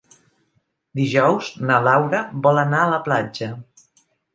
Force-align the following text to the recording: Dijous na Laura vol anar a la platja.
Dijous 1.01 1.51
na 1.67 1.79
Laura 1.91 2.25
vol 2.49 2.67
anar 2.67 2.85
a 2.87 2.93
la 2.97 3.03
platja. 3.11 3.57